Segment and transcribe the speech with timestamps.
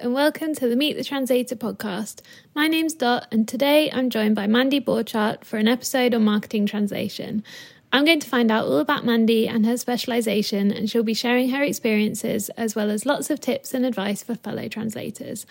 [0.00, 2.22] and welcome to the Meet the Translator podcast.
[2.54, 6.64] My name's Dot, and today I'm joined by Mandy Borchardt for an episode on marketing
[6.64, 7.44] translation.
[7.92, 11.50] I'm going to find out all about Mandy and her specialisation, and she'll be sharing
[11.50, 15.44] her experiences as well as lots of tips and advice for fellow translators.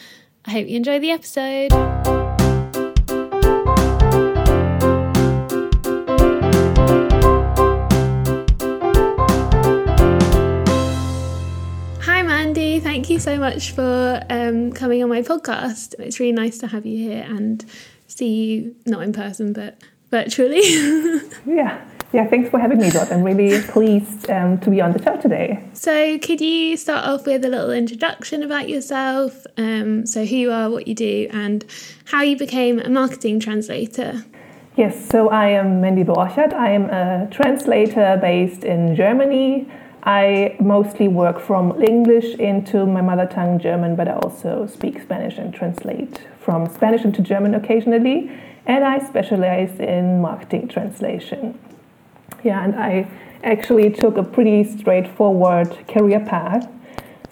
[0.44, 2.41] I hope you enjoy the episode.
[13.12, 15.96] You so much for um, coming on my podcast.
[16.00, 17.64] It's really nice to have you here and
[18.08, 19.78] see you, not in person, but
[20.10, 20.62] virtually.
[21.46, 21.86] yeah.
[22.14, 23.12] Yeah, thanks for having me, Dot.
[23.12, 25.64] I'm really pleased um, to be on the show today.
[25.74, 29.46] So, could you start off with a little introduction about yourself?
[29.58, 31.66] Um, so, who you are, what you do, and
[32.06, 34.26] how you became a marketing translator?
[34.76, 36.54] Yes, so I am Mandy Borchardt.
[36.54, 39.72] I am a translator based in Germany.
[40.04, 45.38] I mostly work from English into my mother tongue German, but I also speak Spanish
[45.38, 48.32] and translate from Spanish into German occasionally.
[48.66, 51.58] And I specialize in marketing translation.
[52.44, 53.08] Yeah, and I
[53.44, 56.68] actually took a pretty straightforward career path.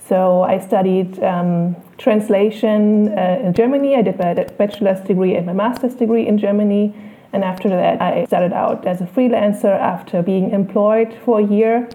[0.07, 3.95] So I studied um, translation uh, in Germany.
[3.95, 6.93] I did my bachelor's degree and my master's degree in Germany.
[7.31, 11.87] And after that, I started out as a freelancer after being employed for a year.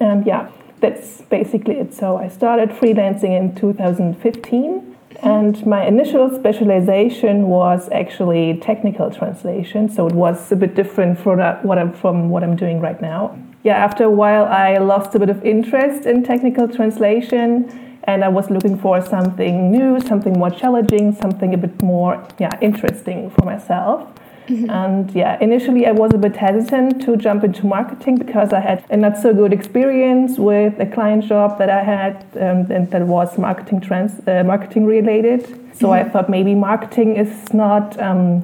[0.00, 1.94] And yeah, that's basically it.
[1.94, 4.90] So I started freelancing in 2015
[5.22, 11.40] and my initial specialization was actually technical translation, so it was a bit different from
[11.62, 13.38] what I'm, from what I'm doing right now.
[13.62, 18.28] Yeah, after a while, I lost a bit of interest in technical translation, and I
[18.28, 23.44] was looking for something new, something more challenging, something a bit more yeah interesting for
[23.44, 24.08] myself.
[24.50, 24.70] Mm-hmm.
[24.70, 28.84] And yeah, initially I was a bit hesitant to jump into marketing because I had
[28.90, 33.06] a not so good experience with a client job that I had um, and that
[33.06, 35.46] was marketing trans uh, marketing related.
[35.74, 36.06] So mm-hmm.
[36.06, 38.00] I thought maybe marketing is not.
[38.00, 38.42] Um,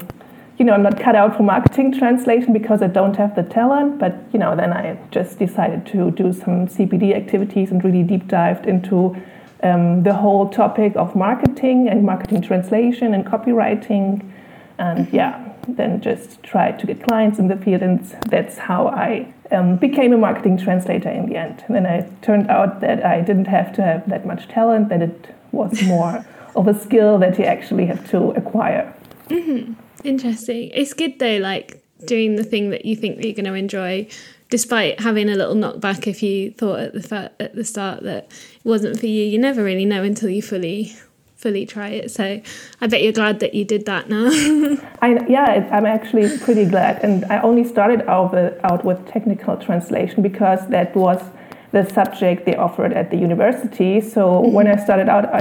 [0.58, 3.98] you know, I'm not cut out for marketing translation because I don't have the talent.
[3.98, 8.26] But you know, then I just decided to do some CPD activities and really deep
[8.26, 9.16] dived into
[9.62, 14.24] um, the whole topic of marketing and marketing translation and copywriting.
[14.78, 19.32] And yeah, then just try to get clients in the field, and that's how I
[19.50, 21.64] um, became a marketing translator in the end.
[21.66, 25.02] And then it turned out that I didn't have to have that much talent; that
[25.02, 28.94] it was more of a skill that you actually have to acquire.
[29.28, 29.74] Mm-hmm.
[30.04, 30.70] Interesting.
[30.74, 34.06] It's good though, like doing the thing that you think that you're going to enjoy
[34.50, 38.64] despite having a little knockback if you thought at the at the start that it
[38.64, 40.94] wasn't for you you never really know until you fully
[41.46, 42.10] fully try it.
[42.10, 42.24] So
[42.80, 44.26] I bet you're glad that you did that now.
[45.06, 47.04] I, yeah, I'm actually pretty glad.
[47.04, 51.20] And I only started out with, out with technical translation because that was
[51.70, 54.00] the subject they offered at the university.
[54.00, 54.54] So mm-hmm.
[54.56, 55.40] when I started out, I,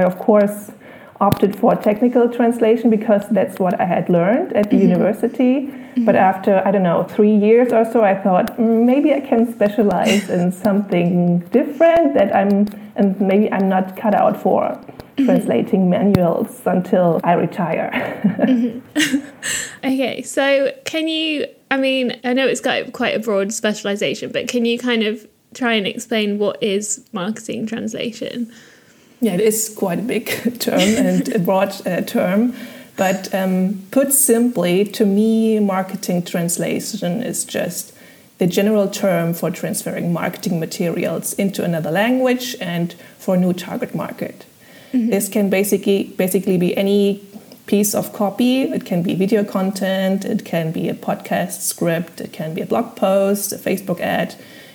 [0.00, 0.72] I, of course
[1.20, 4.90] opted for technical translation because that's what I had learned at the mm-hmm.
[4.90, 5.54] university.
[5.66, 6.04] Mm-hmm.
[6.04, 9.52] But after, I don't know, three years or so, I thought mm, maybe I can
[9.52, 12.66] specialize in something different that I'm,
[12.96, 14.78] and maybe I'm not cut out for
[15.24, 17.90] translating manuals until I retire.
[18.24, 19.18] mm-hmm.
[19.84, 21.46] okay, so can you?
[21.70, 25.26] I mean, I know it's got quite a broad specialization, but can you kind of
[25.54, 28.52] try and explain what is marketing translation?
[29.20, 30.26] Yeah, it is quite a big
[30.60, 32.54] term and a broad uh, term.
[32.96, 37.94] But um, put simply, to me, marketing translation is just
[38.38, 43.94] the general term for transferring marketing materials into another language and for a new target
[43.94, 44.46] market.
[44.92, 45.10] Mm-hmm.
[45.10, 47.22] This can basically basically be any
[47.66, 48.62] piece of copy.
[48.62, 52.66] It can be video content, it can be a podcast script, it can be a
[52.66, 54.34] blog post, a Facebook ad,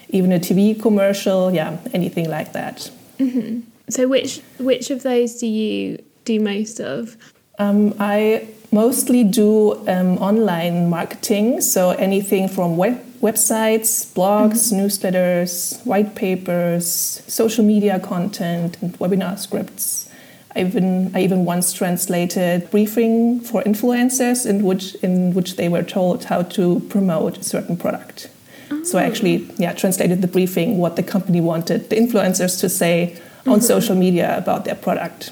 [0.10, 1.54] even a TV commercial.
[1.54, 2.92] Yeah, anything like that.
[3.20, 3.62] Mm-hmm.
[3.90, 7.18] So, which which of those do you do most of?
[7.60, 14.82] Um, I mostly do um, online marketing, so anything from web websites, blogs, mm-hmm.
[14.82, 20.10] newsletters, white papers, social media content, and webinar scripts.
[20.56, 25.84] I even I even once translated briefing for influencers in which in which they were
[25.84, 28.30] told how to promote a certain product.
[28.70, 28.84] Oh.
[28.84, 33.18] So I actually yeah translated the briefing what the company wanted the influencers to say
[33.46, 33.62] on mm-hmm.
[33.62, 35.32] social media about their product.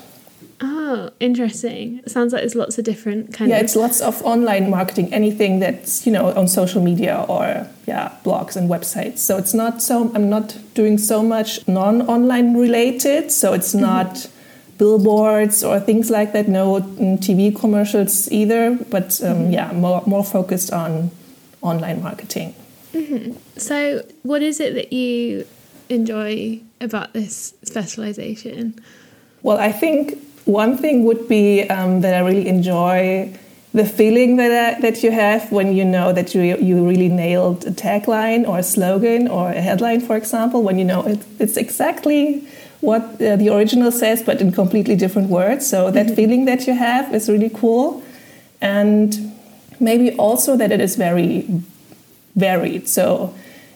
[0.94, 2.00] Oh, interesting.
[2.00, 5.14] It sounds like there's lots of different kind yeah, of it's lots of online marketing,
[5.14, 9.20] anything that's, you know, on social media or yeah, blogs and websites.
[9.20, 13.86] So it's not so I'm not doing so much non-online related, so it's mm-hmm.
[13.86, 14.30] not
[14.80, 16.50] billboards or things like that.
[16.50, 19.52] No TV commercials either, but um, mm-hmm.
[19.52, 21.10] yeah, more more focused on
[21.62, 22.54] online marketing.
[22.94, 23.38] Mm-hmm.
[23.56, 25.48] So, what is it that you
[25.88, 28.76] enjoy about this specialization?
[29.42, 33.34] Well, I think one thing would be um, that I really enjoy
[33.74, 37.66] the feeling that uh, that you have when you know that you you really nailed
[37.66, 41.58] a tagline or a slogan or a headline, for example, when you know it, it's
[41.58, 42.46] exactly
[42.82, 45.70] what uh, the original says, but in completely different words.
[45.70, 46.16] So that mm-hmm.
[46.16, 48.04] feeling that you have is really cool,
[48.60, 49.32] and
[49.80, 51.46] maybe also that it is very
[52.36, 52.90] varied.
[52.90, 53.34] So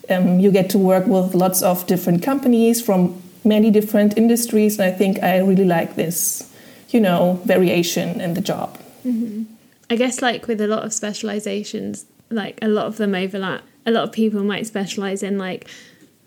[0.09, 4.94] um, you get to work with lots of different companies from many different industries, and
[4.94, 6.51] I think I really like this,
[6.95, 8.80] you know, variation in the job.
[9.06, 9.44] Mm-hmm.
[9.89, 13.63] I guess, like with a lot of specializations, like a lot of them overlap.
[13.86, 15.68] A lot of people might specialize in like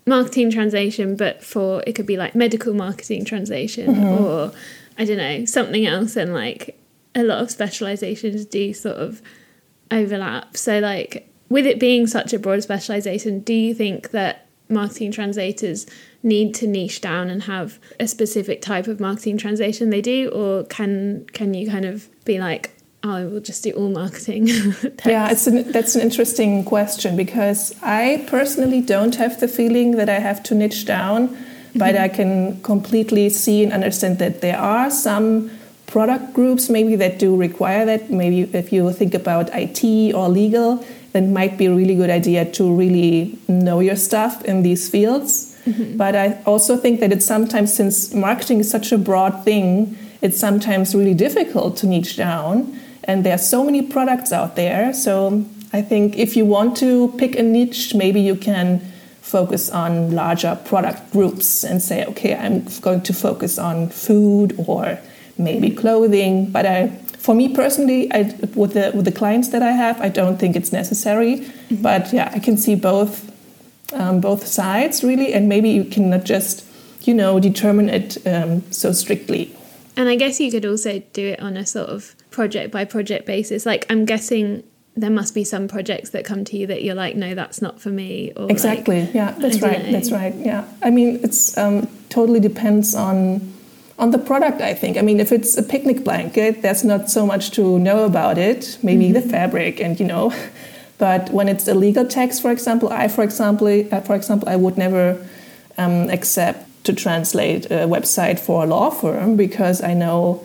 [0.06, 4.24] marketing translation, but for it could be like medical marketing translation mm-hmm.
[4.24, 4.52] or
[4.98, 6.16] I don't know, something else.
[6.16, 6.78] And like
[7.14, 9.22] a lot of specializations do sort of
[9.90, 10.54] overlap.
[10.58, 15.86] So, like, with it being such a broad specialization, do you think that marketing translators
[16.22, 20.64] need to niche down and have a specific type of marketing translation they do, or
[20.64, 22.70] can can you kind of be like,
[23.02, 24.48] oh, I will just do all marketing?
[25.06, 30.08] yeah, it's an, that's an interesting question because I personally don't have the feeling that
[30.08, 31.28] I have to niche down,
[31.74, 32.04] but mm-hmm.
[32.04, 35.50] I can completely see and understand that there are some
[35.86, 38.10] product groups maybe that do require that.
[38.10, 40.84] Maybe if you think about IT or legal,
[41.18, 45.56] it might be a really good idea to really know your stuff in these fields.
[45.66, 45.96] Mm-hmm.
[45.96, 50.38] But I also think that it's sometimes, since marketing is such a broad thing, it's
[50.38, 52.78] sometimes really difficult to niche down.
[53.04, 54.92] And there are so many products out there.
[54.92, 58.80] So I think if you want to pick a niche, maybe you can
[59.20, 64.98] focus on larger product groups and say, okay, I'm going to focus on food or
[65.36, 66.50] maybe clothing.
[66.50, 66.92] But I,
[67.28, 68.22] for me personally, I,
[68.54, 71.40] with the with the clients that I have, I don't think it's necessary.
[71.40, 71.82] Mm-hmm.
[71.82, 73.30] But yeah, I can see both
[73.92, 76.64] um, both sides really, and maybe you cannot just
[77.02, 79.54] you know determine it um, so strictly.
[79.94, 83.26] And I guess you could also do it on a sort of project by project
[83.26, 83.66] basis.
[83.66, 84.62] Like I'm guessing
[84.96, 87.78] there must be some projects that come to you that you're like, no, that's not
[87.78, 88.32] for me.
[88.36, 89.02] Or exactly.
[89.02, 89.84] Like, yeah, that's right.
[89.84, 89.92] Know.
[89.92, 90.34] That's right.
[90.34, 90.66] Yeah.
[90.82, 93.52] I mean, it's um, totally depends on
[93.98, 94.96] on the product, I think.
[94.96, 98.78] I mean, if it's a picnic blanket, there's not so much to know about it.
[98.82, 99.14] Maybe mm-hmm.
[99.14, 100.32] the fabric, and you know.
[100.98, 104.56] But when it's a legal text, for example, I, for example, uh, for example, I
[104.56, 105.24] would never
[105.76, 110.44] um, accept to translate a website for a law firm because I know,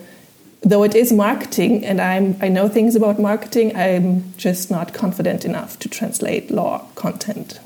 [0.62, 5.44] though it is marketing and I'm I know things about marketing, I'm just not confident
[5.44, 7.58] enough to translate law content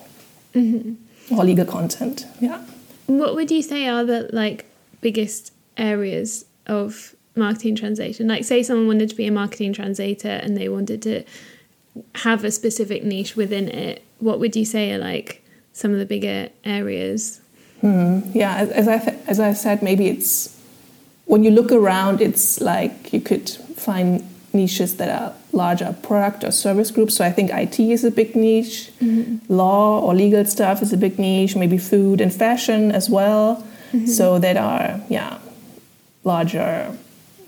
[0.55, 1.35] mm-hmm.
[1.35, 2.27] or legal content.
[2.41, 2.65] Yeah.
[3.07, 4.65] What would you say are the like
[5.01, 8.29] biggest areas of marketing translation.
[8.29, 11.25] Like, say someone wanted to be a marketing translator and they wanted to
[12.17, 14.03] have a specific niche within it.
[14.19, 15.43] What would you say are like
[15.73, 17.41] some of the bigger areas?
[17.81, 18.21] Hmm.
[18.33, 18.97] Yeah, as I
[19.27, 20.57] as I said, maybe it's
[21.27, 26.51] when you look around, it's like you could find niches that are larger product or
[26.51, 27.15] service groups.
[27.17, 29.53] So I think IT is a big niche, mm-hmm.
[29.53, 33.65] law or legal stuff is a big niche, maybe food and fashion as well.
[33.93, 34.07] Mm-hmm.
[34.07, 35.39] So that are yeah
[36.33, 36.97] larger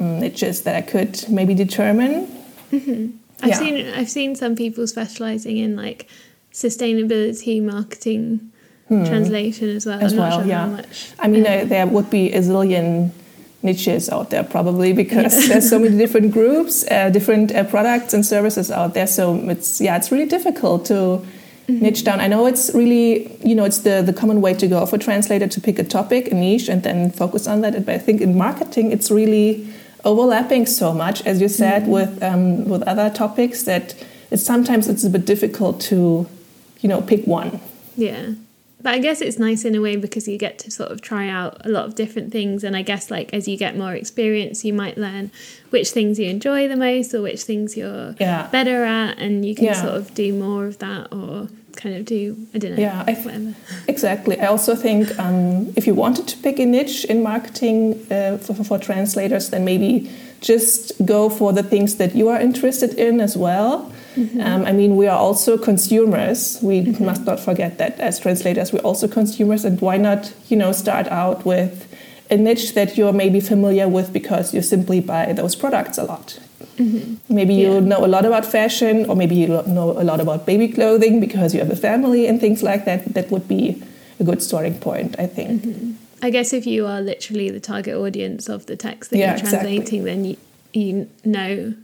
[0.00, 2.26] niches that I could maybe determine.
[2.72, 3.16] Mm-hmm.
[3.42, 3.58] I've yeah.
[3.58, 6.08] seen I've seen some people specializing in like
[6.52, 8.50] sustainability marketing
[8.88, 9.04] hmm.
[9.04, 10.00] translation as well.
[10.00, 10.82] As I'm well, sure yeah.
[11.18, 13.10] I mean, um, there would be a zillion
[13.62, 15.48] niches out there probably because yeah.
[15.48, 19.06] there's so many different groups, uh, different uh, products and services out there.
[19.06, 21.24] So it's yeah, it's really difficult to
[21.68, 21.82] mm-hmm.
[21.82, 22.20] niche down.
[22.20, 24.98] I know it's really, you know, it's the, the common way to go for a
[24.98, 27.72] translator to pick a topic, a niche, and then focus on that.
[27.86, 29.72] But I think in marketing, it's really
[30.04, 31.90] overlapping so much, as you said, mm-hmm.
[31.90, 33.94] with um, with other topics that
[34.30, 36.26] it's sometimes it's a bit difficult to,
[36.80, 37.60] you know, pick one.
[37.96, 38.34] Yeah.
[38.82, 41.28] But I guess it's nice in a way because you get to sort of try
[41.28, 42.64] out a lot of different things.
[42.64, 45.30] And I guess, like, as you get more experience, you might learn
[45.70, 48.48] which things you enjoy the most or which things you're yeah.
[48.48, 49.18] better at.
[49.18, 49.82] And you can yeah.
[49.82, 52.82] sort of do more of that or kind of do I don't know.
[52.82, 53.54] Yeah, I
[53.88, 54.38] exactly.
[54.40, 58.54] I also think um, if you wanted to pick a niche in marketing uh, for,
[58.64, 60.10] for translators, then maybe
[60.40, 63.92] just go for the things that you are interested in as well.
[64.16, 64.40] Mm-hmm.
[64.40, 66.58] Um, I mean, we are also consumers.
[66.62, 67.04] We mm-hmm.
[67.04, 69.64] must not forget that as translators, we're also consumers.
[69.64, 71.86] And why not, you know, start out with
[72.30, 76.38] a niche that you're maybe familiar with because you simply buy those products a lot.
[76.76, 77.34] Mm-hmm.
[77.34, 77.74] Maybe yeah.
[77.74, 81.20] you know a lot about fashion, or maybe you know a lot about baby clothing
[81.20, 83.12] because you have a family and things like that.
[83.14, 83.82] That would be
[84.18, 85.62] a good starting point, I think.
[85.62, 85.92] Mm-hmm.
[86.22, 89.40] I guess if you are literally the target audience of the text that yeah, you're
[89.40, 90.00] translating, exactly.
[90.00, 90.36] then you,
[90.72, 91.74] you know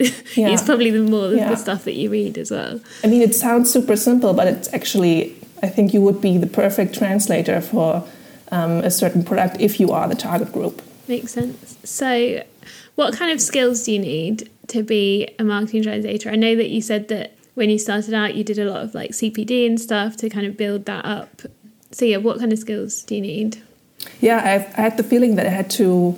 [0.00, 0.48] yeah.
[0.48, 1.48] it's probably the more yeah.
[1.48, 2.80] the stuff that you read as well.
[3.04, 6.46] I mean, it sounds super simple, but it's actually, I think you would be the
[6.46, 8.06] perfect translator for
[8.50, 10.82] um, a certain product if you are the target group.
[11.06, 11.76] makes sense.
[11.84, 12.42] So,
[12.94, 16.30] what kind of skills do you need to be a marketing translator?
[16.30, 18.94] I know that you said that when you started out, you did a lot of
[18.94, 21.42] like CPD and stuff to kind of build that up.
[21.92, 23.62] So, yeah, what kind of skills do you need?
[24.20, 26.16] Yeah, I've, I had the feeling that I had to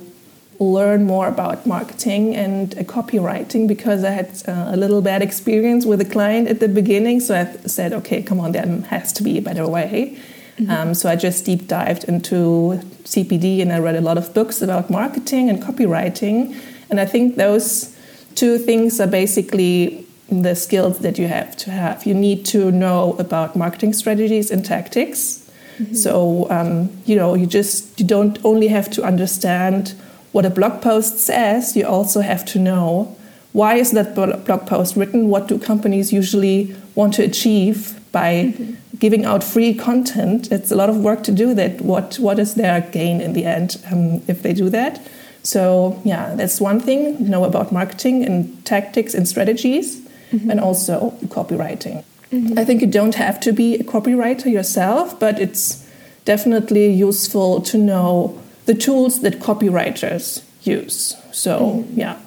[0.71, 5.85] learn more about marketing and uh, copywriting because I had uh, a little bad experience
[5.85, 7.19] with a client at the beginning.
[7.19, 10.17] So I said, okay, come on, there has to be a better way.
[10.57, 10.71] Mm-hmm.
[10.71, 14.61] Um, so I just deep dived into CPD and I read a lot of books
[14.61, 16.55] about marketing and copywriting.
[16.89, 17.95] And I think those
[18.35, 22.05] two things are basically the skills that you have to have.
[22.05, 25.49] You need to know about marketing strategies and tactics.
[25.77, 25.95] Mm-hmm.
[25.95, 29.95] So um, you know, you just you don't only have to understand
[30.33, 31.77] what a blog post says.
[31.77, 33.15] You also have to know
[33.53, 35.29] why is that blog post written.
[35.29, 38.73] What do companies usually want to achieve by mm-hmm.
[38.97, 40.51] giving out free content?
[40.51, 41.81] It's a lot of work to do that.
[41.81, 44.99] What what is their gain in the end um, if they do that?
[45.43, 47.29] So yeah, that's one thing.
[47.29, 50.49] Know about marketing and tactics and strategies, mm-hmm.
[50.49, 52.03] and also copywriting.
[52.31, 52.57] Mm-hmm.
[52.57, 55.87] I think you don't have to be a copywriter yourself, but it's
[56.25, 61.15] definitely useful to know the tools that copywriters use.
[61.31, 61.99] So, mm-hmm.
[61.99, 62.19] yeah.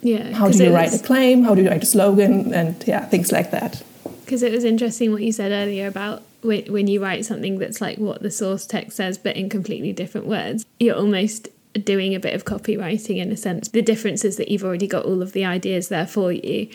[0.00, 0.32] Yeah.
[0.32, 1.42] How do you write was, a claim?
[1.42, 2.54] How do you write a slogan?
[2.54, 3.82] And yeah, things like that.
[4.24, 7.80] Because it was interesting what you said earlier about when, when you write something that's
[7.80, 11.48] like what the source text says, but in completely different words, you're almost
[11.84, 13.68] doing a bit of copywriting in a sense.
[13.68, 16.68] The difference is that you've already got all of the ideas there for you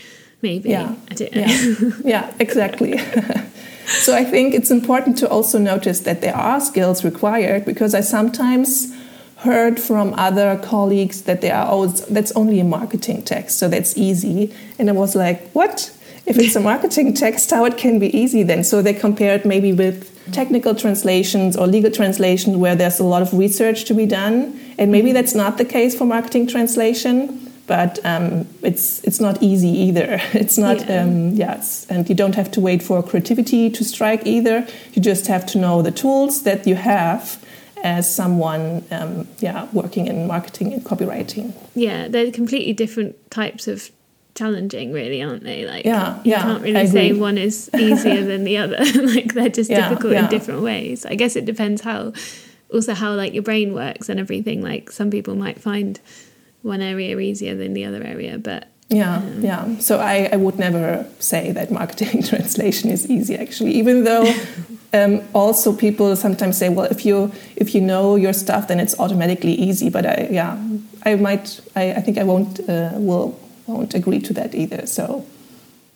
[0.44, 0.70] maybe.
[0.70, 0.94] Yeah.
[1.10, 1.42] I don't know.
[1.42, 3.00] Yeah, yeah exactly.
[3.86, 8.02] so I think it's important to also notice that there are skills required because I
[8.02, 8.94] sometimes
[9.38, 13.98] heard from other colleagues that they are oh that's only a marketing text so that's
[13.98, 14.54] easy.
[14.80, 15.92] And i was like what?
[16.26, 18.64] If it's a marketing text how it can be easy then?
[18.64, 23.34] So they compared maybe with technical translations or legal translation where there's a lot of
[23.34, 24.58] research to be done.
[24.78, 29.70] And maybe that's not the case for marketing translation but um, it's it's not easy
[29.70, 30.20] either.
[30.34, 31.04] It's not yeah.
[31.04, 34.68] Um, it's, and you don't have to wait for creativity to strike either.
[34.94, 37.44] You just have to know the tools that you have
[37.84, 41.54] as someone um, yeah working in marketing and copywriting.
[41.76, 43.92] Yeah, they're completely different types of
[44.36, 48.44] challenging really aren't they like yeah you yeah, can't really say one is easier than
[48.44, 50.24] the other like they're just yeah, difficult yeah.
[50.24, 52.12] in different ways i guess it depends how
[52.74, 56.00] also how like your brain works and everything like some people might find
[56.64, 58.38] one area easier than the other area.
[58.40, 59.78] But yeah, um, yeah.
[59.78, 63.36] So I, I would never say that marketing translation is easy.
[63.36, 64.26] Actually, even though
[64.94, 69.00] um, also people sometimes say, well, if you if you know your stuff, then it's
[69.00, 69.90] automatically easy.
[69.90, 70.58] But I, yeah,
[71.06, 71.62] I might.
[71.76, 74.86] I, I think I won't uh, will won't agree to that either.
[74.86, 75.26] So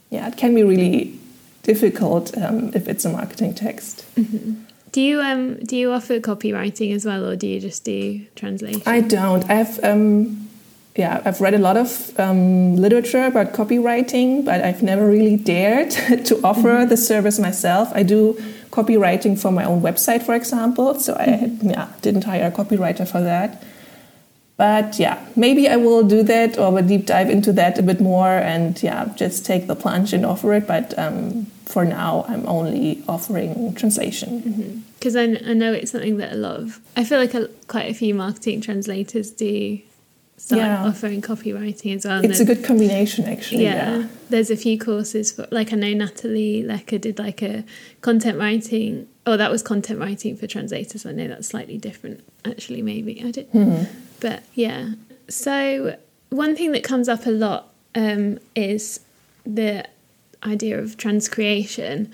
[0.10, 1.20] yeah, it can be really
[1.64, 4.06] difficult um, if it's a marketing text.
[4.16, 4.64] Mm-hmm.
[4.92, 8.82] Do you um do you offer copywriting as well, or do you just do translation?
[8.86, 9.48] I don't.
[9.50, 10.47] I've um
[10.98, 15.92] yeah, I've read a lot of um, literature about copywriting, but I've never really dared
[16.26, 16.90] to offer mm-hmm.
[16.90, 17.92] the service myself.
[17.94, 18.34] I do
[18.72, 21.70] copywriting for my own website, for example, so I mm-hmm.
[21.70, 23.64] yeah, didn't hire a copywriter for that.
[24.58, 28.02] But yeah, maybe I will do that or will deep dive into that a bit
[28.02, 30.66] more and yeah, just take the plunge and offer it.
[30.66, 34.84] But um, for now, I'm only offering translation.
[34.98, 35.46] Because mm-hmm.
[35.46, 37.94] I, I know it's something that a lot of, I feel like a, quite a
[37.94, 39.80] few marketing translators do
[40.38, 40.86] start yeah.
[40.86, 42.24] offering copywriting as well.
[42.24, 43.64] It's a good combination, actually.
[43.64, 43.98] Yeah.
[43.98, 44.08] yeah.
[44.30, 47.64] There's a few courses for, like, I know Natalie Lecker did like a
[48.02, 49.08] content writing.
[49.26, 51.06] Oh, that was content writing for translators.
[51.06, 53.22] I know that's slightly different, actually, maybe.
[53.26, 53.52] I did.
[53.52, 53.92] Mm-hmm.
[54.20, 54.92] But yeah.
[55.28, 55.98] So,
[56.30, 59.02] one thing that comes up a lot um, is
[59.44, 59.88] the
[60.44, 62.12] idea of transcreation.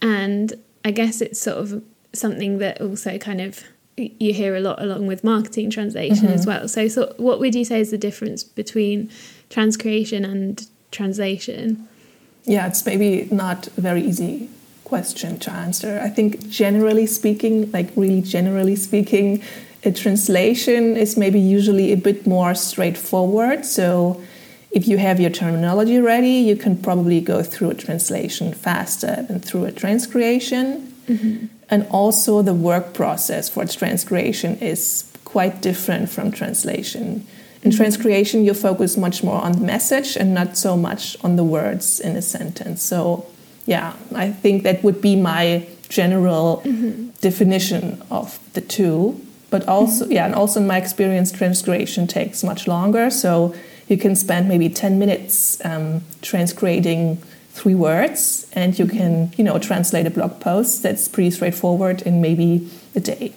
[0.00, 3.64] And I guess it's sort of something that also kind of
[3.96, 6.34] you hear a lot along with marketing translation mm-hmm.
[6.34, 6.66] as well.
[6.68, 9.10] So, so, what would you say is the difference between
[9.50, 11.88] transcreation and translation?
[12.44, 14.48] Yeah, it's maybe not a very easy
[14.84, 16.00] question to answer.
[16.02, 19.42] I think generally speaking, like really generally speaking,
[19.84, 23.64] a translation is maybe usually a bit more straightforward.
[23.64, 24.22] So
[24.70, 29.40] if you have your terminology ready, you can probably go through a translation faster than
[29.40, 30.92] through a transcreation.
[31.08, 31.46] Mm-hmm.
[31.72, 37.26] And also, the work process for transcreation is quite different from translation.
[37.62, 37.82] In mm-hmm.
[37.82, 41.98] transcreation, you focus much more on the message and not so much on the words
[41.98, 42.82] in a sentence.
[42.82, 43.24] So,
[43.64, 47.08] yeah, I think that would be my general mm-hmm.
[47.22, 49.18] definition of the two.
[49.48, 50.12] But also, mm-hmm.
[50.12, 53.08] yeah, and also in my experience, transcreation takes much longer.
[53.08, 53.54] So
[53.88, 57.16] you can spend maybe 10 minutes um, transcreating
[57.52, 62.20] three words and you can you know translate a blog post that's pretty straightforward in
[62.20, 63.32] maybe a day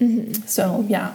[0.00, 0.32] mm-hmm.
[0.46, 1.14] so yeah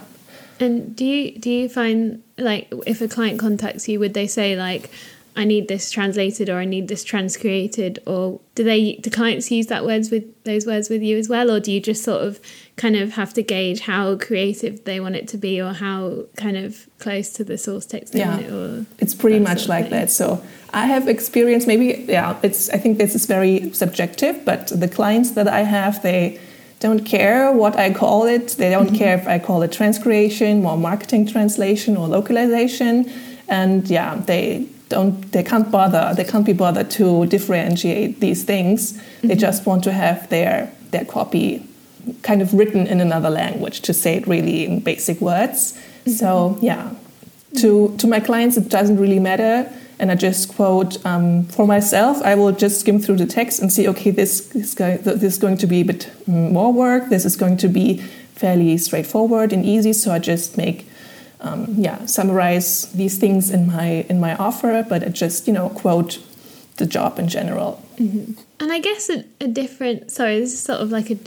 [0.60, 4.55] And do you do you find like if a client contacts you, would they say
[4.58, 4.91] like,
[5.36, 9.67] I need this translated or I need this transcreated, or do they do clients use
[9.67, 12.39] that words with those words with you as well, or do you just sort of
[12.79, 16.55] kind of have to gauge how creative they want it to be or how kind
[16.55, 18.29] of close to the source text they yeah.
[18.29, 18.51] want it?
[18.51, 20.09] Or it's pretty much like that.
[20.09, 20.41] So
[20.74, 21.67] I have experience.
[21.67, 26.01] Maybe yeah, it's I think this is very subjective, but the clients that I have
[26.01, 26.39] they
[26.79, 28.48] don't care what I call it.
[28.62, 29.03] They don't mm-hmm.
[29.03, 33.12] care if I call it transcreation or marketing translation or localization.
[33.50, 38.93] And yeah, they don't they can't bother they can't be bothered to differentiate these things.
[38.93, 39.27] Mm-hmm.
[39.27, 41.68] They just want to have their their copy
[42.21, 45.73] kind of written in another language to say it really in basic words.
[45.73, 46.11] Mm-hmm.
[46.11, 46.91] So yeah.
[47.57, 52.21] To to my clients it doesn't really matter and I just quote um, for myself.
[52.23, 55.37] I will just skim through the text and see, okay, this is, going, this is
[55.37, 57.09] going to be a bit more work.
[57.09, 57.97] This is going to be
[58.33, 59.91] fairly straightforward and easy.
[59.91, 60.87] So I just make,
[61.41, 65.69] um, yeah, summarize these things in my in my offer, but I just you know
[65.69, 66.19] quote
[66.77, 67.83] the job in general.
[67.97, 68.33] Mm-hmm.
[68.61, 70.11] And I guess a, a different.
[70.11, 71.17] Sorry, this is sort of like a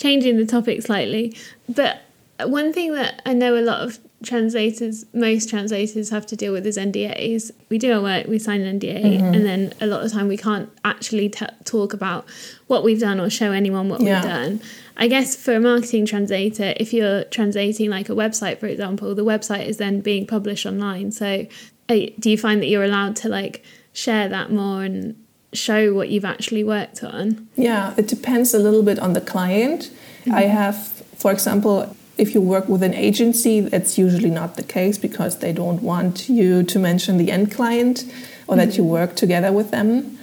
[0.00, 1.36] changing the topic slightly,
[1.68, 2.02] but
[2.46, 6.66] one thing that I know a lot of translators, most translators have to deal with
[6.66, 7.50] is NDAs.
[7.68, 9.34] We do our work, we sign an NDA, mm-hmm.
[9.34, 12.26] and then a lot of the time we can't actually t- talk about
[12.66, 14.20] what we've done or show anyone what yeah.
[14.20, 14.60] we've done.
[14.96, 19.24] I guess for a marketing translator, if you're translating like a website, for example, the
[19.24, 21.12] website is then being published online.
[21.12, 21.46] So
[21.88, 25.16] uh, do you find that you're allowed to like share that more and
[25.52, 27.48] show what you've actually worked on?
[27.56, 29.90] Yeah, it depends a little bit on the client.
[30.20, 30.34] Mm-hmm.
[30.34, 34.98] I have, for example, if you work with an agency, that's usually not the case
[34.98, 38.04] because they don't want you to mention the end client
[38.46, 38.92] or that you mm-hmm.
[38.92, 40.18] work together with them.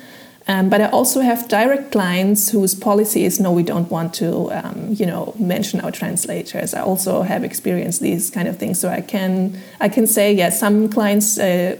[0.49, 4.49] Um, but I also have direct clients whose policy is no, we don't want to,
[4.53, 6.73] um, you know, mention our translators.
[6.73, 10.53] I also have experienced these kind of things, so I can I can say yes.
[10.53, 11.75] Yeah, some clients uh,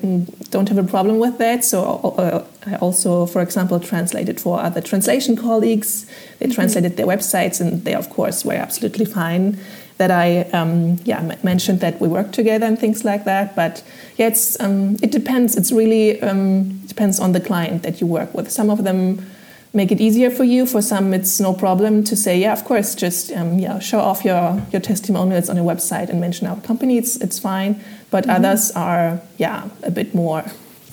[0.50, 1.64] don't have a problem with that.
[1.64, 1.84] So
[2.18, 6.06] uh, I also, for example, translated for other translation colleagues.
[6.40, 6.56] They mm-hmm.
[6.56, 9.58] translated their websites, and they of course were absolutely fine
[9.98, 13.56] that I um, yeah mentioned that we work together and things like that.
[13.56, 13.84] But
[14.18, 15.56] yeah, it's um, it depends.
[15.56, 18.50] It's really um, depends on the client that you work with.
[18.50, 19.24] Some of them
[19.72, 20.66] make it easier for you.
[20.66, 24.26] For some, it's no problem to say yeah, of course, just um, yeah, show off
[24.26, 26.98] your your testimonials on your website and mention our company.
[26.98, 27.74] It's it's fine.
[28.10, 28.38] But mm -hmm.
[28.38, 30.44] others are yeah a bit more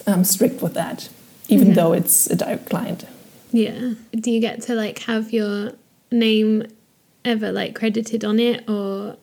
[0.07, 1.11] um, strict with that,
[1.49, 1.77] even mm -hmm.
[1.77, 3.05] though it's a direct client.
[3.51, 3.95] Yeah.
[4.23, 5.73] Do you get to like have your
[6.11, 6.67] name
[7.25, 9.17] ever like credited on it or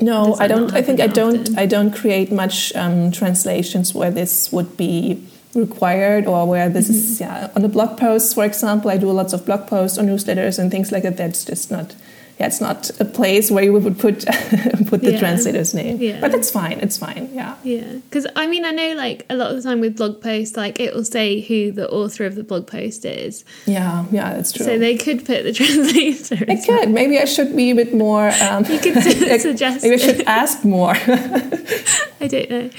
[0.00, 4.52] no i don't i think i don't i don't create much um, translations where this
[4.52, 5.16] would be
[5.54, 7.12] required or where this mm -hmm.
[7.12, 10.04] is yeah on the blog posts for example i do lots of blog posts or
[10.04, 11.94] newsletters and things like that that's just not
[12.38, 14.26] yeah, it's not a place where you would put
[14.88, 15.18] put the yeah.
[15.20, 15.98] translator's name.
[15.98, 16.20] Yeah.
[16.20, 16.80] But it's fine.
[16.80, 17.30] It's fine.
[17.32, 17.54] Yeah.
[17.62, 17.92] Yeah.
[17.92, 20.80] Because I mean, I know like a lot of the time with blog posts, like
[20.80, 23.44] it will say who the author of the blog post is.
[23.66, 24.06] Yeah.
[24.10, 24.66] Yeah, that's true.
[24.66, 26.44] So they could put the translator.
[26.48, 26.68] I could.
[26.68, 26.88] Well.
[26.88, 28.30] Maybe I should be a bit more.
[28.42, 29.00] Um, you could
[29.40, 29.84] suggest.
[29.84, 30.94] Maybe I should ask more.
[30.96, 32.70] I don't know.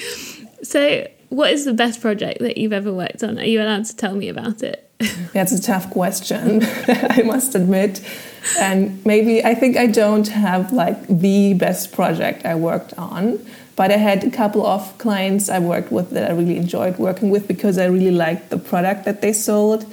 [0.63, 3.37] So, what is the best project that you've ever worked on?
[3.37, 4.89] Are you allowed to tell me about it?
[5.33, 8.01] That's a tough question, I must admit.
[8.57, 13.45] And maybe I think I don't have like the best project I worked on,
[13.75, 17.29] but I had a couple of clients I worked with that I really enjoyed working
[17.29, 19.85] with because I really liked the product that they sold.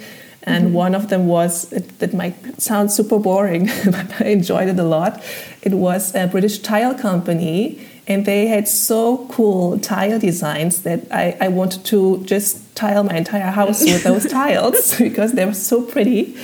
[0.43, 0.73] And mm-hmm.
[0.73, 4.83] one of them was, it, that might sound super boring, but I enjoyed it a
[4.83, 5.21] lot.
[5.61, 11.37] It was a British tile company and they had so cool tile designs that I,
[11.39, 15.81] I wanted to just tile my entire house with those tiles because they were so
[15.81, 16.37] pretty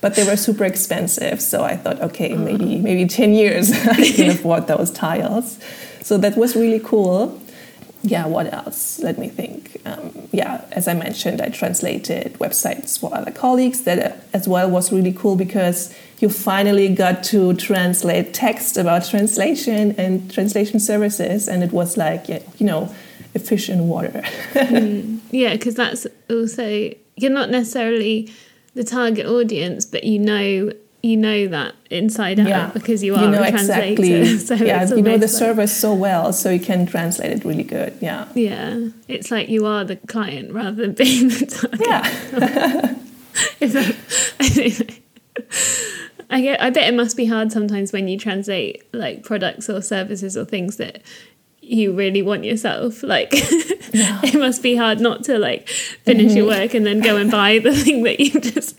[0.00, 1.40] but they were super expensive.
[1.40, 5.58] So i thought okay maybe maybe 10 years i can afford those tiles.
[6.02, 7.40] So that was really cool
[8.02, 8.98] yeah, what else?
[8.98, 9.80] Let me think.
[9.84, 13.82] Um, yeah, as I mentioned, I translated websites for other colleagues.
[13.82, 19.04] That uh, as well was really cool because you finally got to translate text about
[19.04, 22.92] translation and translation services, and it was like, you know,
[23.34, 24.08] a fish in water.
[24.54, 28.32] mm, yeah, because that's also you're not necessarily
[28.74, 32.70] the target audience, but you know you know that inside out yeah.
[32.72, 34.02] because you are you know a translator.
[34.02, 34.38] Exactly.
[34.38, 37.64] So yeah, you know the like, service so well, so you can translate it really
[37.64, 37.96] good.
[38.00, 38.28] Yeah.
[38.34, 41.80] Yeah, it's like you are the client rather than being the target.
[41.80, 42.02] Yeah.
[43.60, 44.98] that,
[46.30, 46.62] I get.
[46.62, 50.44] I bet it must be hard sometimes when you translate like products or services or
[50.44, 51.02] things that
[51.60, 53.02] you really want yourself.
[53.02, 53.32] Like
[53.92, 54.20] yeah.
[54.22, 56.36] it must be hard not to like finish mm-hmm.
[56.36, 58.78] your work and then go and buy the thing that you just.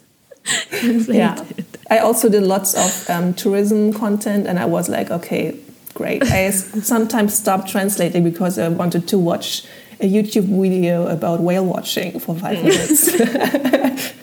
[0.83, 1.43] Yeah.
[1.89, 5.57] I also did lots of um, tourism content, and I was like, okay,
[5.93, 6.23] great.
[6.23, 9.65] I sometimes stop translating because I wanted to watch
[9.99, 12.63] a YouTube video about whale watching for five mm.
[12.63, 14.13] minutes.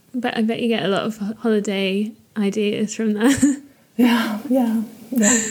[0.14, 3.62] but I bet you get a lot of holiday ideas from that.
[3.96, 5.42] yeah, yeah, yeah.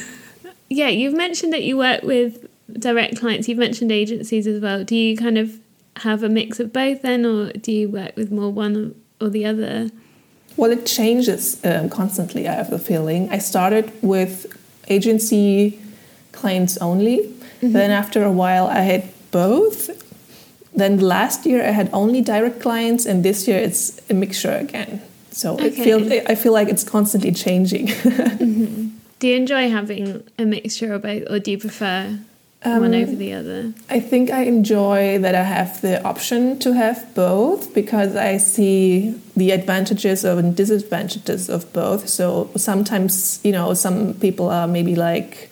[0.70, 3.48] Yeah, you've mentioned that you work with direct clients.
[3.48, 4.84] You've mentioned agencies as well.
[4.84, 5.60] Do you kind of
[6.00, 9.46] have a mix of both then, or do you work with more one or the
[9.46, 9.92] other?
[10.58, 13.30] Well, it changes um, constantly, I have a feeling.
[13.30, 14.46] I started with
[14.90, 15.80] agency
[16.32, 17.20] clients only.
[17.62, 17.74] Mm-hmm.
[17.74, 19.90] Then, after a while, I had both.
[20.74, 25.02] Then, last year, I had only direct clients, and this year, it's a mixture again.
[25.32, 25.68] So, okay.
[25.68, 27.88] it feels, I feel like it's constantly changing.
[27.88, 28.90] mm-hmm.
[29.20, 32.20] Do you enjoy having a mixture of both, or do you prefer
[32.64, 33.74] um, one over the other?
[33.90, 39.20] I think I enjoy that I have the option to have both because I see
[39.38, 42.10] the advantages and disadvantages of both.
[42.10, 45.50] So sometimes, you know, some people are maybe like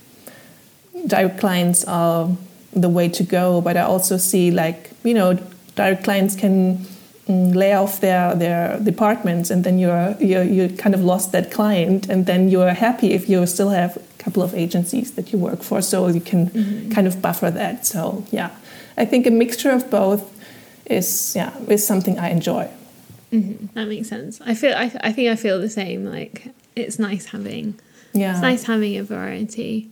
[1.06, 2.30] direct clients are
[2.74, 5.40] the way to go, but I also see like, you know,
[5.76, 6.86] direct clients can
[7.28, 11.52] mm, lay off their their departments and then you're you're, you kind of lost that
[11.52, 15.62] client and then you're happy if you still have couple of agencies that you work
[15.64, 16.92] for, so you can mm-hmm.
[16.92, 17.86] kind of buffer that.
[17.86, 18.50] So yeah,
[18.98, 20.24] I think a mixture of both
[20.86, 22.70] is yeah is something I enjoy.
[23.32, 23.68] Mm-hmm.
[23.76, 24.42] That makes sense.
[24.42, 26.04] I feel I, I think I feel the same.
[26.04, 26.36] Like
[26.76, 27.80] it's nice having
[28.12, 29.90] yeah it's nice having a variety.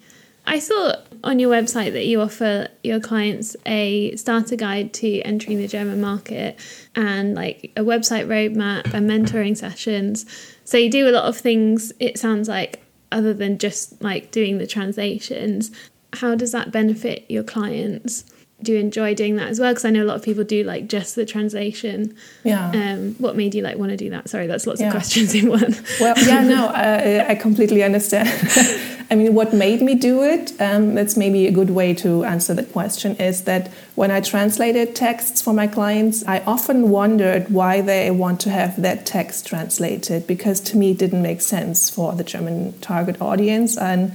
[0.48, 5.58] I saw on your website that you offer your clients a starter guide to entering
[5.58, 6.60] the German market
[6.94, 10.26] and like a website roadmap and mentoring sessions.
[10.66, 14.58] So you do a lot of things, it sounds like, other than just like doing
[14.58, 15.72] the translations
[16.14, 18.26] how does that benefit your clients
[18.66, 20.64] do you enjoy doing that as well because i know a lot of people do
[20.64, 22.16] like just the translation.
[22.44, 22.72] Yeah.
[22.72, 24.30] Um what made you like want to do that?
[24.30, 24.88] Sorry that's lots yeah.
[24.88, 25.76] of questions in one.
[26.00, 28.30] Well yeah no I, I completely understand.
[29.10, 32.56] I mean, what made me do it, um, that's maybe a good way to answer
[32.56, 37.82] the question, is that when I translated texts for my clients, I often wondered why
[37.82, 42.14] they want to have that text translated, because to me it didn't make sense for
[42.14, 43.78] the German target audience.
[43.78, 44.12] And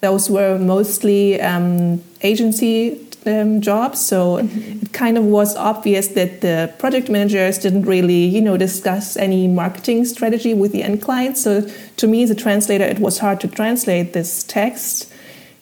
[0.00, 4.04] those were mostly um, agency um, jobs.
[4.04, 4.82] So mm-hmm.
[4.82, 9.46] it kind of was obvious that the project managers didn't really, you know, discuss any
[9.46, 11.42] marketing strategy with the end clients.
[11.42, 15.12] So to me, as a translator, it was hard to translate this text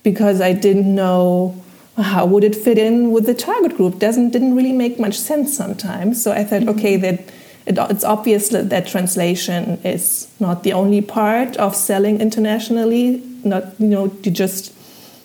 [0.03, 1.61] because I didn't know
[1.97, 3.99] how would it fit in with the target group.
[3.99, 6.23] Doesn't didn't really make much sense sometimes.
[6.23, 6.79] So I thought, mm-hmm.
[6.79, 7.21] okay, that
[7.67, 13.23] it, it's obvious that, that translation is not the only part of selling internationally.
[13.45, 14.73] Not you know, you just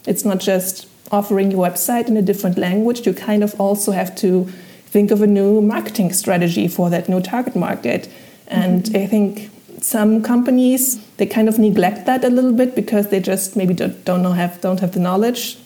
[0.07, 4.15] it's not just offering your website in a different language, you kind of also have
[4.15, 4.45] to
[4.85, 8.09] think of a new marketing strategy for that new target market.
[8.47, 9.03] And mm-hmm.
[9.03, 9.49] I think
[9.81, 14.05] some companies they kind of neglect that a little bit because they just maybe don't,
[14.05, 15.57] don't know have don't have the knowledge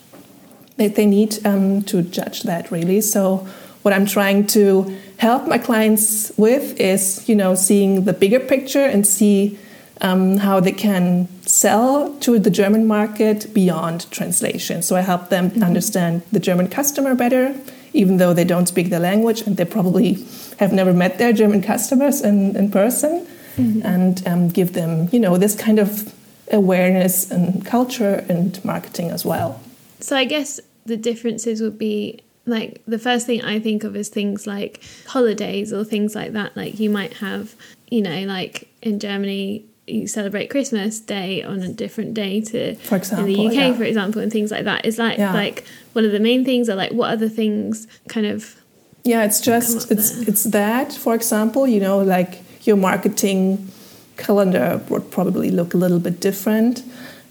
[0.77, 3.01] that they need um, to judge that really.
[3.01, 3.47] So
[3.81, 8.85] what I'm trying to help my clients with is you know seeing the bigger picture
[8.85, 9.57] and see
[10.01, 14.81] um, how they can sell to the German market beyond translation.
[14.81, 15.63] So I help them mm-hmm.
[15.63, 17.55] understand the German customer better,
[17.93, 20.25] even though they don't speak the language and they probably
[20.59, 23.85] have never met their German customers in, in person, mm-hmm.
[23.85, 26.13] and um, give them, you know, this kind of
[26.51, 29.59] awareness and culture and marketing as well.
[29.99, 34.09] So I guess the differences would be like the first thing I think of is
[34.09, 36.55] things like holidays or things like that.
[36.55, 37.55] Like you might have,
[37.89, 42.95] you know, like in Germany, you celebrate Christmas Day on a different day to for
[42.95, 43.73] example, in the UK, yeah.
[43.73, 44.85] for example, and things like that.
[44.85, 45.33] Is that yeah.
[45.33, 48.55] like one of the main things, or like what other things kind of?
[49.03, 50.29] Yeah, it's just it's there?
[50.29, 50.93] it's that.
[50.93, 53.69] For example, you know, like your marketing
[54.17, 56.83] calendar would probably look a little bit different,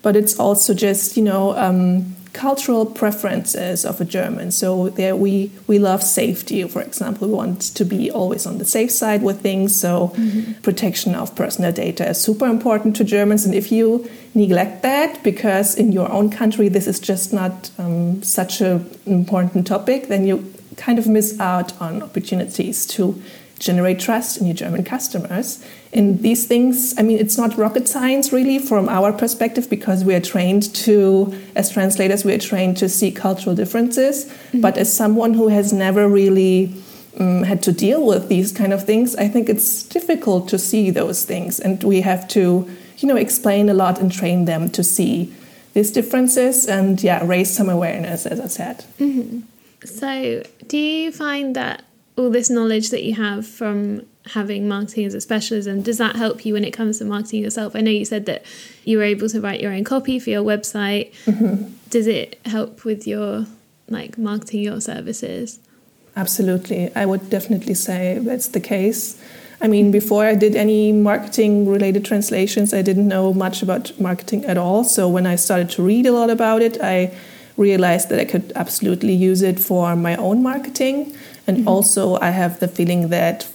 [0.03, 1.57] but it's also just you know.
[1.57, 4.51] Um, cultural preferences of a German.
[4.51, 7.29] So there we we love safety, for example.
[7.29, 9.81] We want to be always on the safe side with things.
[9.81, 10.61] So mm-hmm.
[10.61, 13.47] protection of personal data is super important to Germans.
[13.47, 18.23] And if you neglect that because in your own country this is just not um,
[18.23, 23.14] such an important topic, then you kind of miss out on opportunities to
[23.64, 25.64] generate trust in your German customers.
[25.92, 30.14] And these things, I mean, it's not rocket science really from our perspective because we
[30.14, 34.27] are trained to, as translators, we are trained to see cultural differences.
[34.27, 34.61] Mm-hmm.
[34.61, 36.74] But as someone who has never really
[37.18, 40.90] um, had to deal with these kind of things, I think it's difficult to see
[40.90, 41.59] those things.
[41.59, 45.33] And we have to, you know, explain a lot and train them to see
[45.72, 48.85] these differences and, yeah, raise some awareness, as I said.
[49.00, 49.40] Mm-hmm.
[49.87, 51.83] So, do you find that
[52.16, 56.46] all this knowledge that you have from having marketing as a specialism, does that help
[56.46, 57.74] you when it comes to marketing yourself?
[57.74, 58.44] I know you said that
[58.85, 61.12] you were able to write your own copy for your website.
[61.27, 61.72] Mm-hmm.
[61.90, 63.46] Does it help with your
[63.88, 65.61] like marketing your services?
[66.16, 66.94] Absolutely.
[66.94, 69.20] I would definitely say that's the case.
[69.61, 74.44] I mean, before I did any marketing related translations, I didn't know much about marketing
[74.44, 74.85] at all.
[74.85, 77.14] So when I started to read a lot about it, I
[77.57, 81.16] realized that I could absolutely use it for my own marketing.
[81.46, 81.68] And mm-hmm.
[81.68, 83.48] also, I have the feeling that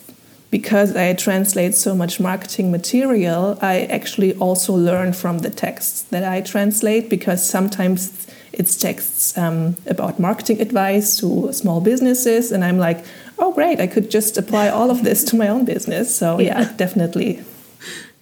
[0.51, 6.23] because I translate so much marketing material, I actually also learn from the texts that
[6.23, 12.79] I translate because sometimes it's texts um, about marketing advice to small businesses, and I'm
[12.79, 13.05] like,
[13.37, 16.15] oh, great, I could just apply all of this to my own business.
[16.15, 17.43] So, yeah, yeah definitely.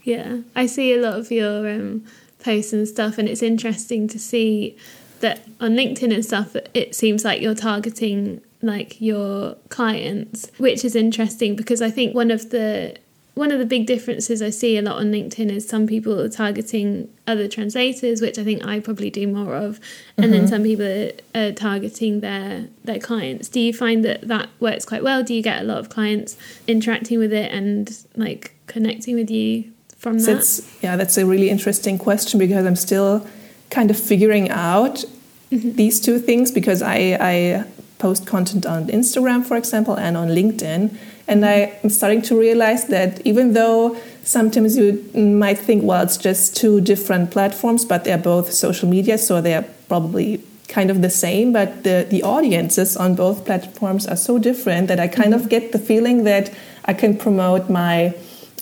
[0.03, 2.05] Yeah, I see a lot of your um,
[2.39, 4.77] posts and stuff, and it's interesting to see
[5.21, 10.95] that on LinkedIn and stuff, it seems like you're targeting like your clients, which is
[10.95, 12.97] interesting because I think one of the
[13.37, 16.27] one of the big differences I see a lot on LinkedIn is some people are
[16.27, 19.79] targeting other translators, which I think I probably do more of,
[20.17, 20.31] and mm-hmm.
[20.31, 23.47] then some people are, targeting their their clients.
[23.47, 25.23] Do you find that that works quite well?
[25.23, 29.71] Do you get a lot of clients interacting with it and like connecting with you
[29.97, 30.25] from that?
[30.25, 33.25] That's, yeah, that's a really interesting question because I'm still
[33.69, 35.05] kind of figuring out
[35.51, 35.73] mm-hmm.
[35.73, 37.65] these two things because I, I
[37.99, 40.95] post content on Instagram, for example, and on LinkedIn.
[41.27, 46.55] And I'm starting to realize that even though sometimes you might think, well, it's just
[46.55, 51.53] two different platforms, but they're both social media, so they're probably kind of the same,
[51.53, 55.45] but the, the audiences on both platforms are so different that I kind mm-hmm.
[55.45, 56.53] of get the feeling that
[56.85, 58.13] I can promote my,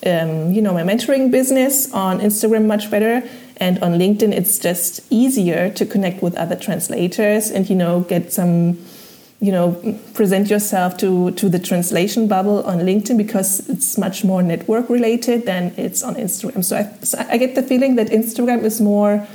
[0.06, 3.28] um, you know, my mentoring business on Instagram much better.
[3.58, 8.34] And on LinkedIn, it's just easier to connect with other translators and, you know, get
[8.34, 8.78] some
[9.41, 9.74] you know
[10.13, 15.45] present yourself to to the translation bubble on linkedin because it's much more network related
[15.45, 19.28] than it's on instagram so i, so I get the feeling that instagram is more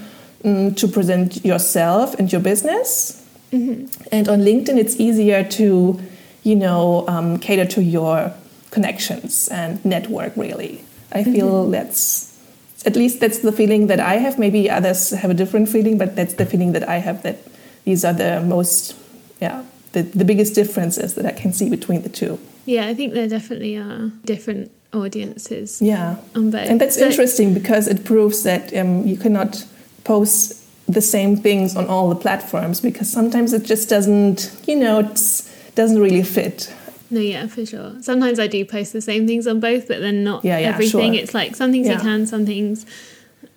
[0.45, 3.87] um, to present yourself and your business mm-hmm.
[4.11, 6.01] and on linkedin it's easier to
[6.43, 8.33] you know um, cater to your
[8.71, 10.83] connections and network really
[11.13, 11.73] i feel mm-hmm.
[11.73, 12.39] that's
[12.87, 16.17] at least that's the feeling that i have maybe others have a different feeling but
[16.17, 17.37] that's the feeling that i have that
[17.85, 18.97] these are the most
[19.41, 22.38] yeah the, the biggest differences that I can see between the two.
[22.66, 25.81] Yeah, I think there definitely are different audiences.
[25.81, 29.64] Yeah, and that's so, interesting because it proves that um, you cannot
[30.05, 35.00] post the same things on all the platforms because sometimes it just doesn't, you know,
[35.00, 35.42] it
[35.74, 36.72] doesn't really fit.
[37.11, 37.94] No, yeah, for sure.
[38.00, 41.12] Sometimes I do post the same things on both, but then not yeah, yeah, everything.
[41.12, 41.22] Sure.
[41.22, 41.94] It's like some things yeah.
[41.94, 42.87] you can, some things,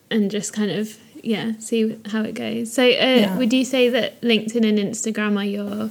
[0.10, 2.74] and just kind of yeah, see how it goes.
[2.74, 3.38] So, uh, yeah.
[3.38, 5.90] would you say that LinkedIn and Instagram are your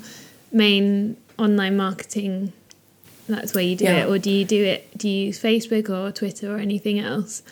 [0.53, 2.53] main online marketing
[3.29, 4.05] that's where you do yeah.
[4.05, 7.43] it or do you do it do you use facebook or twitter or anything else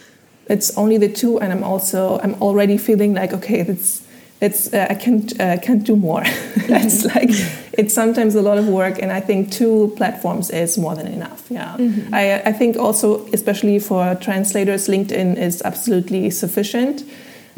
[0.48, 4.06] it's only the two and i'm also i'm already feeling like okay that's
[4.40, 7.18] it's uh, i can't uh, can't do more it's mm-hmm.
[7.18, 7.30] like
[7.72, 11.46] it's sometimes a lot of work and i think two platforms is more than enough
[11.50, 12.12] yeah mm-hmm.
[12.14, 17.04] I, I think also especially for translators linkedin is absolutely sufficient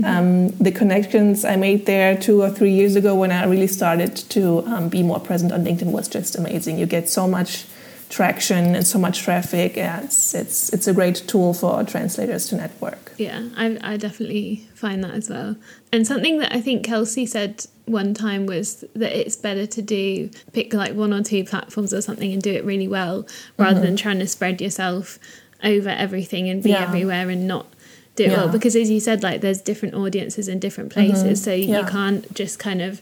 [0.01, 0.05] Mm-hmm.
[0.05, 4.17] Um, the connections I made there two or three years ago when I really started
[4.31, 6.79] to um, be more present on LinkedIn was just amazing.
[6.79, 7.67] You get so much
[8.13, 9.77] traction and so much traffic.
[9.77, 13.13] Yeah, it's it's it's a great tool for translators to network.
[13.17, 15.57] Yeah, I, I definitely find that as well.
[15.93, 20.31] And something that I think Kelsey said one time was that it's better to do
[20.53, 23.27] pick like one or two platforms or something and do it really well
[23.57, 23.85] rather mm-hmm.
[23.85, 25.19] than trying to spread yourself
[25.65, 26.83] over everything and be yeah.
[26.83, 27.67] everywhere and not
[28.16, 28.37] do it yeah.
[28.37, 31.35] well because as you said like there's different audiences in different places mm-hmm.
[31.35, 31.81] so yeah.
[31.81, 33.01] you can't just kind of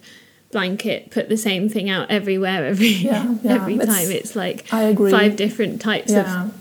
[0.53, 5.37] blanket put the same thing out everywhere every yeah, every it's, time it's like five
[5.37, 6.53] different types of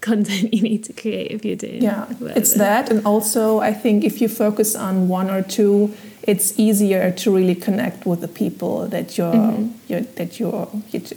[0.00, 2.38] content you need to create if you're doing yeah whatever.
[2.38, 5.92] it's that and also i think if you focus on one or two
[6.22, 9.72] it's easier to really connect with the people that you're, mm-hmm.
[9.88, 10.68] you're that you're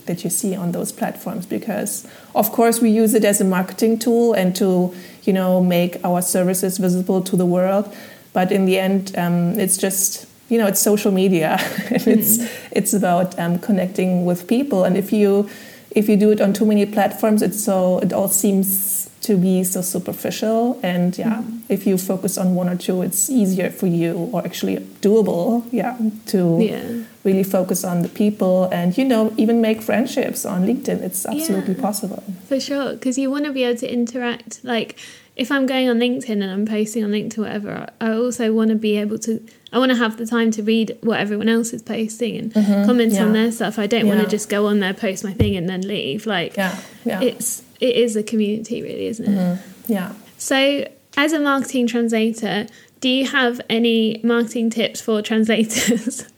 [0.05, 3.99] that you see on those platforms because of course we use it as a marketing
[3.99, 7.93] tool and to you know make our services visible to the world
[8.33, 12.09] but in the end um, it's just you know it's social media mm-hmm.
[12.09, 12.39] it's
[12.71, 15.47] it's about um, connecting with people and if you
[15.91, 19.63] if you do it on too many platforms it's so it all seems to be
[19.63, 20.79] so superficial.
[20.83, 21.57] And yeah, mm-hmm.
[21.67, 25.97] if you focus on one or two, it's easier for you or actually doable, yeah,
[26.27, 27.03] to yeah.
[27.23, 31.01] really focus on the people and, you know, even make friendships on LinkedIn.
[31.01, 32.23] It's absolutely yeah, possible.
[32.47, 32.93] For sure.
[32.93, 34.63] Because you want to be able to interact.
[34.63, 34.99] Like,
[35.35, 38.75] if I'm going on LinkedIn and I'm posting on LinkedIn, whatever, I also want to
[38.75, 39.45] be able to.
[39.73, 42.85] I want to have the time to read what everyone else is posting and mm-hmm,
[42.85, 43.23] comment yeah.
[43.25, 43.77] on their stuff.
[43.77, 44.15] I don't yeah.
[44.15, 46.25] want to just go on there, post my thing, and then leave.
[46.25, 47.19] Like, yeah, yeah.
[47.19, 49.37] it's it is a community, really, isn't it?
[49.37, 49.91] Mm-hmm.
[49.93, 50.13] Yeah.
[50.37, 52.67] So, as a marketing translator,
[52.99, 56.25] do you have any marketing tips for translators?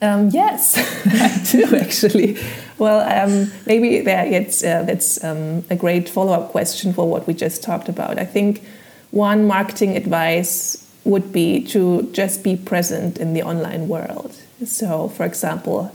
[0.00, 2.38] Um, yes, I do actually.
[2.78, 7.26] Well, um, maybe that gets, uh, that's um, a great follow up question for what
[7.26, 8.16] we just talked about.
[8.16, 8.62] I think
[9.10, 14.36] one marketing advice would be to just be present in the online world.
[14.64, 15.92] So, for example,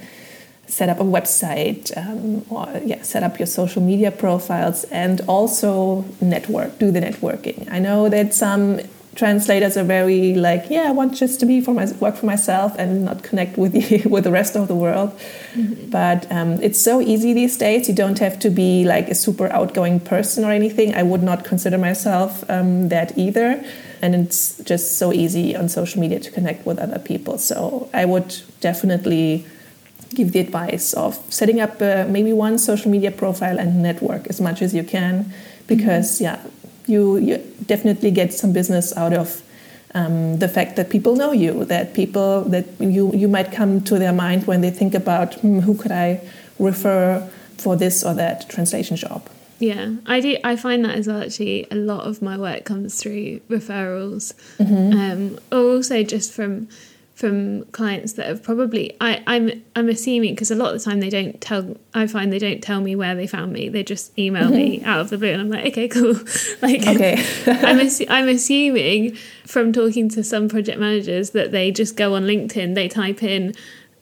[0.73, 6.03] set up a website um, or yeah, set up your social media profiles and also
[6.19, 7.71] network, do the networking.
[7.71, 8.79] I know that some
[9.15, 12.73] translators are very like, yeah, I want just to be for my work for myself
[12.79, 15.11] and not connect with you, with the rest of the world.
[15.53, 15.91] Mm-hmm.
[15.91, 17.87] But um, it's so easy these days.
[17.87, 20.95] You don't have to be like a super outgoing person or anything.
[20.95, 23.63] I would not consider myself um, that either.
[24.01, 27.37] And it's just so easy on social media to connect with other people.
[27.37, 29.45] So I would definitely
[30.13, 34.39] give the advice of setting up uh, maybe one social media profile and network as
[34.39, 35.31] much as you can
[35.67, 36.25] because mm-hmm.
[36.25, 36.39] yeah
[36.85, 39.41] you, you definitely get some business out of
[39.93, 43.99] um, the fact that people know you, that people that you you might come to
[43.99, 46.21] their mind when they think about hmm, who could I
[46.59, 49.27] refer for this or that translation job.
[49.59, 50.37] Yeah, I do.
[50.43, 51.21] I find that as well.
[51.21, 54.99] Actually, a lot of my work comes through referrals, mm-hmm.
[54.99, 56.67] um, or also just from
[57.15, 60.99] from clients that have probably I, I'm I'm assuming because a lot of the time
[60.99, 64.17] they don't tell I find they don't tell me where they found me they just
[64.17, 64.55] email mm-hmm.
[64.55, 66.13] me out of the blue and I'm like okay cool
[66.61, 67.13] like okay
[67.45, 72.23] I'm assu- I'm assuming from talking to some project managers that they just go on
[72.23, 73.53] LinkedIn they type in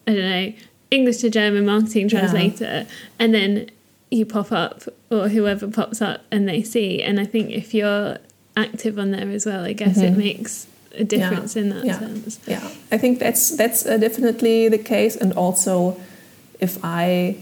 [0.08, 0.54] I don't know
[0.90, 2.86] English to German marketing translator yeah.
[3.20, 3.70] and then
[4.10, 8.20] you pop up or whoever pops up and they see and I think if you're
[8.56, 10.14] active on there as well I guess mm-hmm.
[10.14, 11.62] it makes a difference yeah.
[11.62, 12.00] in that yeah.
[12.00, 12.40] sense.
[12.48, 15.16] Yeah, I think that's that's uh, definitely the case.
[15.16, 16.00] And also,
[16.60, 17.38] if I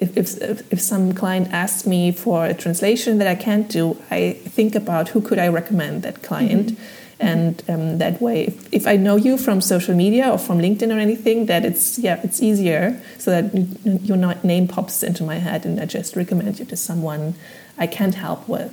[0.00, 4.32] if, if, if some client asks me for a translation that I can't do, I
[4.32, 6.72] think about who could I recommend that client.
[6.72, 6.82] Mm-hmm.
[7.22, 10.94] And um, that way, if, if I know you from social media or from LinkedIn
[10.94, 13.54] or anything, that it's yeah, it's easier so that
[14.02, 17.34] your name pops into my head, and I just recommend you to someone
[17.76, 18.72] I can't help with.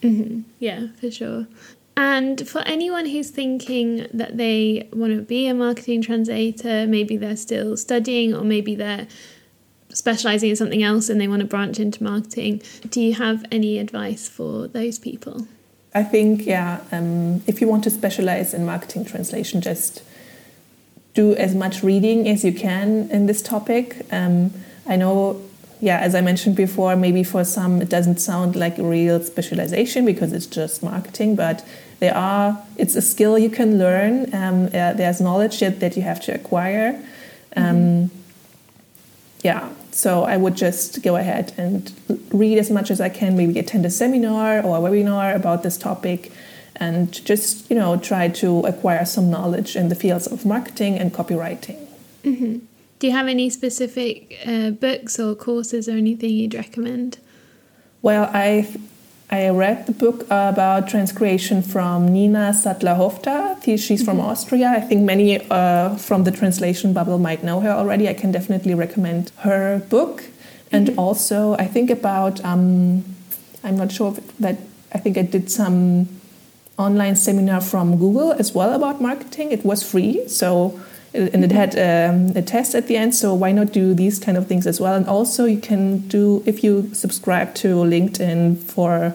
[0.00, 0.40] Mm-hmm.
[0.58, 1.46] Yeah, for sure.
[1.96, 7.36] And for anyone who's thinking that they want to be a marketing translator, maybe they're
[7.36, 9.06] still studying or maybe they're
[9.92, 13.78] specializing in something else and they want to branch into marketing, do you have any
[13.78, 15.46] advice for those people?
[15.94, 20.02] I think, yeah, um, if you want to specialize in marketing translation, just
[21.12, 24.06] do as much reading as you can in this topic.
[24.10, 24.54] Um,
[24.86, 25.42] I know
[25.82, 30.04] yeah, as I mentioned before, maybe for some it doesn't sound like a real specialization
[30.04, 31.66] because it's just marketing, but
[32.02, 34.34] there are it's a skill you can learn.
[34.34, 37.00] Um, uh, there's knowledge that, that you have to acquire.
[37.54, 38.18] Um, mm-hmm.
[39.44, 41.92] Yeah, so I would just go ahead and
[42.32, 43.36] read as much as I can.
[43.36, 46.32] Maybe attend a seminar or a webinar about this topic,
[46.74, 51.12] and just you know try to acquire some knowledge in the fields of marketing and
[51.12, 51.78] copywriting.
[52.24, 52.54] Mm-hmm.
[52.98, 57.18] Do you have any specific uh, books or courses or anything you'd recommend?
[58.00, 58.66] Well, I
[59.32, 63.62] I read the book about transcreation from Nina Sattler Hovdar.
[63.78, 64.26] She's from mm-hmm.
[64.26, 64.68] Austria.
[64.68, 68.10] I think many uh, from the translation bubble might know her already.
[68.10, 70.24] I can definitely recommend her book.
[70.70, 70.98] And mm-hmm.
[70.98, 73.06] also, I think about, um,
[73.64, 74.58] I'm not sure if that,
[74.92, 76.10] I think I did some
[76.76, 79.50] online seminar from Google as well about marketing.
[79.50, 80.28] It was free.
[80.28, 80.78] So
[81.14, 84.38] and it had um, a test at the end so why not do these kind
[84.38, 84.94] of things as well?
[84.94, 89.14] And also you can do if you subscribe to linkedin for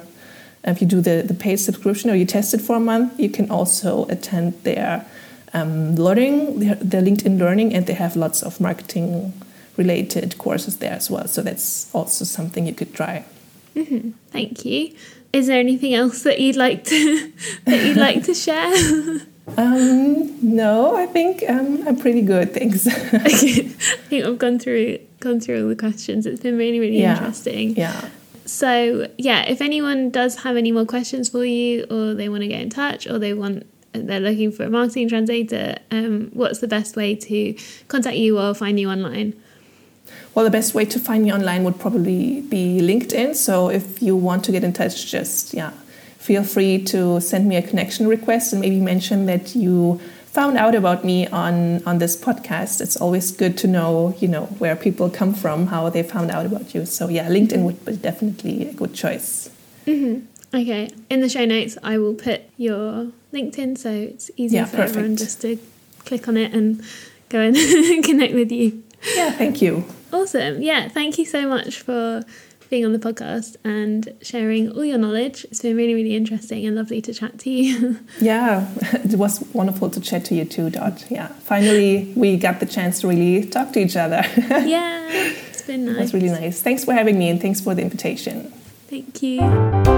[0.64, 3.30] if you do the, the paid subscription or you test it for a month you
[3.30, 5.06] can also attend their
[5.54, 9.34] um, learning their, linkedin learning and they have lots of marketing
[9.78, 11.28] related courses there as well.
[11.28, 13.26] So that's also something you could try.
[13.76, 14.10] Mm-hmm.
[14.32, 14.96] thank you.
[15.34, 17.32] Is there anything else that you'd like to
[17.66, 18.74] that you'd like to share
[19.56, 22.54] Um, no, I think um, I'm pretty good.
[22.54, 22.86] Thanks.
[23.14, 26.26] I think I've gone through gone through all the questions.
[26.26, 27.18] It's been really really yeah.
[27.18, 27.76] interesting.
[27.76, 28.10] Yeah.
[28.46, 32.48] So yeah, if anyone does have any more questions for you, or they want to
[32.48, 36.68] get in touch, or they want they're looking for a marketing translator, um, what's the
[36.68, 37.56] best way to
[37.88, 39.34] contact you or find you online?
[40.36, 43.36] Well, the best way to find me online would probably be LinkedIn.
[43.36, 45.72] So if you want to get in touch, just yeah,
[46.28, 50.76] feel free to send me a connection request and maybe mention that you found out
[50.76, 52.82] about me on on this podcast.
[52.82, 56.46] It's always good to know, you know, where people come from, how they found out
[56.46, 56.86] about you.
[56.86, 59.50] So yeah, LinkedIn would be definitely a good choice.
[59.86, 60.16] Mm-hmm.
[60.60, 60.90] Okay.
[61.10, 65.16] In the show notes, I will put your LinkedIn so it's easier Yeah, for everyone
[65.16, 65.58] just to
[66.06, 66.84] click on it and
[67.30, 67.56] go and
[68.10, 68.84] connect with you.
[69.16, 69.86] Yeah, thank you.
[70.12, 70.62] Awesome.
[70.62, 70.90] Yeah.
[70.90, 72.24] Thank you so much for
[72.70, 75.46] being on the podcast and sharing all your knowledge.
[75.46, 78.00] It's been really, really interesting and lovely to chat to you.
[78.20, 81.06] Yeah, it was wonderful to chat to you too, Dot.
[81.10, 84.24] Yeah, finally we got the chance to really talk to each other.
[84.66, 85.08] yeah.
[85.50, 85.96] It's been nice.
[85.96, 86.62] It was really nice.
[86.62, 88.52] Thanks for having me and thanks for the invitation.
[88.90, 89.97] Thank you.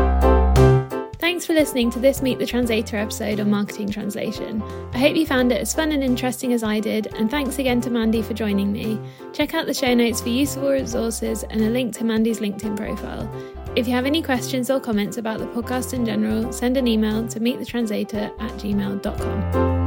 [1.20, 4.64] Thanks for listening to this Meet the Translator episode on marketing translation.
[4.94, 7.82] I hope you found it as fun and interesting as I did, and thanks again
[7.82, 8.98] to Mandy for joining me.
[9.34, 13.30] Check out the show notes for useful resources and a link to Mandy's LinkedIn profile.
[13.76, 17.28] If you have any questions or comments about the podcast in general, send an email
[17.28, 19.79] to meetthetranslator at gmail.com.